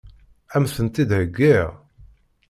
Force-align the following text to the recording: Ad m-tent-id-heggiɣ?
Ad 0.55 0.59
m-tent-id-heggiɣ? 0.63 1.67